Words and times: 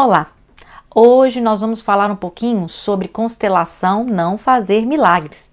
Olá! 0.00 0.28
Hoje 0.94 1.40
nós 1.40 1.60
vamos 1.60 1.82
falar 1.82 2.08
um 2.08 2.14
pouquinho 2.14 2.68
sobre 2.68 3.08
constelação 3.08 4.04
não 4.04 4.38
fazer 4.38 4.86
milagres. 4.86 5.50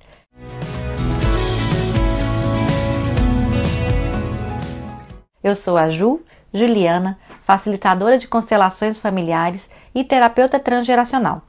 Eu 5.44 5.56
sou 5.56 5.76
a 5.76 5.90
Ju 5.90 6.22
Juliana, 6.54 7.18
facilitadora 7.44 8.20
de 8.20 8.28
constelações 8.28 9.00
familiares 9.00 9.68
e 9.96 10.04
terapeuta 10.04 10.60
transgeracional. 10.60 11.42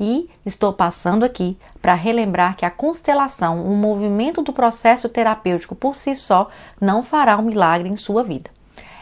E 0.00 0.28
estou 0.44 0.72
passando 0.72 1.22
aqui 1.22 1.56
para 1.80 1.94
relembrar 1.94 2.56
que 2.56 2.64
a 2.64 2.70
constelação, 2.70 3.64
um 3.64 3.76
movimento 3.76 4.42
do 4.42 4.52
processo 4.52 5.08
terapêutico 5.08 5.76
por 5.76 5.94
si 5.94 6.16
só, 6.16 6.50
não 6.80 7.04
fará 7.04 7.38
um 7.38 7.42
milagre 7.42 7.88
em 7.88 7.96
sua 7.96 8.24
vida 8.24 8.50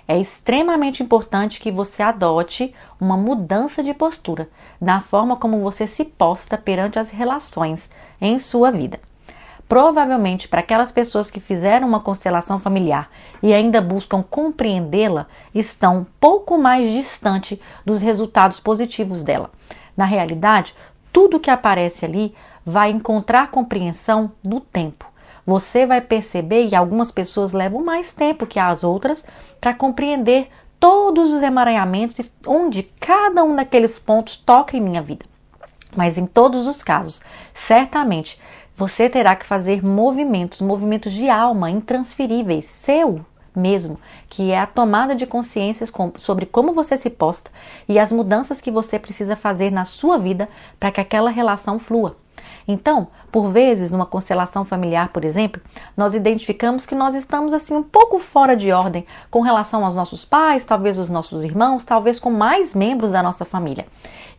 é 0.09 0.18
extremamente 0.18 1.02
importante 1.02 1.61
que 1.61 1.70
você 1.70 2.02
adote 2.02 2.74
uma 2.98 3.14
mudança 3.14 3.82
de 3.82 3.93
postura 3.93 4.48
na 4.80 5.02
forma 5.02 5.37
como 5.37 5.60
você 5.60 5.87
se 5.87 6.02
posta 6.02 6.56
perante 6.56 6.98
as 6.98 7.10
relações 7.10 7.91
em 8.18 8.38
sua 8.38 8.70
vida. 8.70 8.98
Provavelmente, 9.68 10.48
para 10.48 10.60
aquelas 10.60 10.91
pessoas 10.91 11.30
que 11.30 11.41
fizeram 11.41 11.87
uma 11.87 12.01
constelação 12.01 12.59
familiar 12.59 13.10
e 13.42 13.52
ainda 13.52 13.82
buscam 13.82 14.23
compreendê-la, 14.23 15.27
estão 15.55 15.98
um 15.98 16.06
pouco 16.18 16.56
mais 16.56 16.90
distante 16.90 17.60
dos 17.84 18.01
resultados 18.01 18.59
positivos 18.59 19.23
dela. 19.23 19.51
Na 19.95 20.06
realidade, 20.06 20.74
tudo 21.12 21.38
que 21.38 21.51
aparece 21.51 22.06
ali 22.06 22.34
vai 22.65 22.90
encontrar 22.90 23.51
compreensão 23.51 24.32
no 24.43 24.59
tempo 24.59 25.07
você 25.48 25.87
vai 25.87 26.02
perceber, 26.02 26.66
e 26.66 26.75
algumas 26.75 27.11
pessoas 27.11 27.52
levam 27.52 27.83
mais 27.83 28.12
tempo 28.12 28.47
que 28.47 28.59
as 28.59 28.84
outras 28.84 29.25
para 29.59 29.73
compreender 29.73 30.51
todos 30.79 31.33
os 31.33 31.43
emaranhamentos 31.43 32.19
e 32.19 32.30
onde 32.47 32.83
cada 33.01 33.43
um 33.43 33.57
daqueles 33.57 33.98
pontos 33.98 34.37
toca 34.37 34.77
em 34.77 34.80
minha 34.83 35.01
vida. 35.01 35.24
Mas 35.97 36.19
em 36.19 36.27
todos 36.27 36.66
os 36.66 36.82
casos, 36.82 37.23
certamente 37.55 38.38
você 38.77 39.09
terá 39.09 39.35
que 39.35 39.46
fazer 39.46 39.82
movimentos, 39.82 40.60
movimentos 40.60 41.15
de 41.15 41.30
alma 41.30 41.71
intransferíveis, 41.71 42.66
seu 42.66 43.24
mesmo, 43.57 43.99
que 44.29 44.51
é 44.51 44.60
a 44.60 44.66
tomada 44.66 45.15
de 45.15 45.24
consciência 45.24 45.87
sobre 46.18 46.45
como 46.45 46.74
você 46.74 46.99
se 46.99 47.09
posta 47.09 47.51
e 47.88 47.99
as 47.99 48.12
mudanças 48.12 48.60
que 48.60 48.71
você 48.71 48.99
precisa 48.99 49.35
fazer 49.35 49.73
na 49.73 49.87
sua 49.87 50.18
vida 50.18 50.46
para 50.79 50.93
que 50.93 51.01
aquela 51.01 51.30
relação 51.30 51.79
flua. 51.79 52.16
Então, 52.71 53.09
por 53.33 53.51
vezes, 53.51 53.91
numa 53.91 54.05
constelação 54.05 54.63
familiar, 54.63 55.09
por 55.09 55.24
exemplo, 55.24 55.59
nós 55.97 56.13
identificamos 56.13 56.85
que 56.85 56.95
nós 56.95 57.15
estamos 57.15 57.55
assim 57.55 57.74
um 57.74 57.83
pouco 57.83 58.19
fora 58.19 58.55
de 58.55 58.71
ordem 58.71 59.07
com 59.30 59.41
relação 59.41 59.87
aos 59.87 59.95
nossos 59.95 60.23
pais, 60.23 60.65
talvez 60.65 60.99
os 60.99 61.09
nossos 61.09 61.43
irmãos, 61.43 61.83
talvez 61.83 62.21
com 62.21 62.30
mais 62.30 62.74
membros 62.74 63.13
da 63.13 63.23
nossa 63.23 63.46
família. 63.46 63.87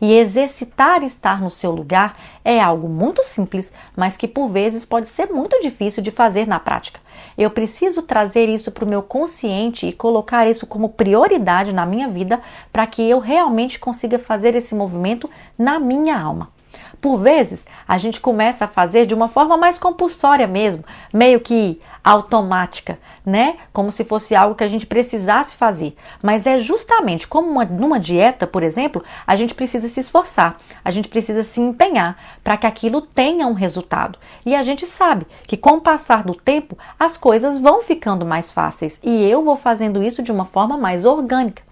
E 0.00 0.16
exercitar 0.16 1.02
estar 1.02 1.42
no 1.42 1.50
seu 1.50 1.72
lugar 1.72 2.16
é 2.44 2.60
algo 2.60 2.88
muito 2.88 3.20
simples, 3.24 3.72
mas 3.96 4.16
que 4.16 4.28
por 4.28 4.46
vezes 4.48 4.84
pode 4.84 5.08
ser 5.08 5.26
muito 5.30 5.60
difícil 5.60 6.00
de 6.00 6.12
fazer 6.12 6.46
na 6.46 6.60
prática. 6.60 7.00
Eu 7.36 7.50
preciso 7.50 8.00
trazer 8.00 8.48
isso 8.48 8.70
para 8.70 8.84
o 8.84 8.88
meu 8.88 9.02
consciente 9.02 9.88
e 9.88 9.92
colocar 9.92 10.46
isso 10.46 10.68
como 10.68 10.90
prioridade 10.90 11.74
na 11.74 11.84
minha 11.84 12.08
vida 12.08 12.40
para 12.72 12.86
que 12.86 13.02
eu 13.02 13.18
realmente 13.18 13.80
consiga 13.80 14.20
fazer 14.20 14.54
esse 14.54 14.72
movimento 14.72 15.28
na 15.58 15.80
minha 15.80 16.16
alma. 16.16 16.59
Por 17.00 17.18
vezes, 17.18 17.64
a 17.88 17.96
gente 17.98 18.20
começa 18.20 18.64
a 18.64 18.68
fazer 18.68 19.06
de 19.06 19.14
uma 19.14 19.28
forma 19.28 19.56
mais 19.56 19.78
compulsória 19.78 20.46
mesmo, 20.46 20.84
meio 21.12 21.40
que 21.40 21.80
automática, 22.02 22.98
né? 23.24 23.56
Como 23.72 23.90
se 23.90 24.04
fosse 24.04 24.34
algo 24.34 24.54
que 24.54 24.64
a 24.64 24.68
gente 24.68 24.86
precisasse 24.86 25.56
fazer. 25.56 25.94
Mas 26.22 26.46
é 26.46 26.58
justamente 26.58 27.28
como 27.28 27.50
uma, 27.50 27.64
numa 27.64 28.00
dieta, 28.00 28.46
por 28.46 28.62
exemplo, 28.62 29.04
a 29.26 29.36
gente 29.36 29.54
precisa 29.54 29.88
se 29.88 30.00
esforçar, 30.00 30.58
a 30.84 30.90
gente 30.90 31.08
precisa 31.08 31.42
se 31.42 31.60
empenhar 31.60 32.18
para 32.42 32.56
que 32.56 32.66
aquilo 32.66 33.00
tenha 33.02 33.46
um 33.46 33.52
resultado. 33.52 34.18
E 34.44 34.54
a 34.54 34.62
gente 34.62 34.86
sabe 34.86 35.26
que 35.46 35.56
com 35.56 35.72
o 35.72 35.80
passar 35.80 36.24
do 36.24 36.34
tempo 36.34 36.76
as 36.98 37.16
coisas 37.16 37.58
vão 37.60 37.82
ficando 37.82 38.24
mais 38.24 38.50
fáceis 38.50 38.98
e 39.02 39.24
eu 39.24 39.44
vou 39.44 39.56
fazendo 39.56 40.02
isso 40.02 40.22
de 40.22 40.32
uma 40.32 40.44
forma 40.44 40.76
mais 40.76 41.04
orgânica. 41.04 41.69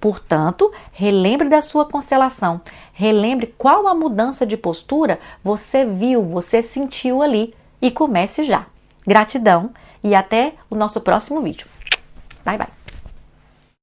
Portanto, 0.00 0.72
relembre 0.92 1.48
da 1.48 1.60
sua 1.60 1.84
constelação, 1.84 2.62
relembre 2.92 3.54
qual 3.58 3.86
a 3.86 3.94
mudança 3.94 4.46
de 4.46 4.56
postura 4.56 5.20
você 5.44 5.84
viu, 5.84 6.24
você 6.24 6.62
sentiu 6.62 7.22
ali 7.22 7.54
e 7.82 7.90
comece 7.90 8.44
já. 8.44 8.66
Gratidão 9.06 9.70
e 10.02 10.14
até 10.14 10.54
o 10.70 10.74
nosso 10.74 11.00
próximo 11.00 11.42
vídeo. 11.42 11.66
Bye 12.44 12.56
bye. 12.56 12.79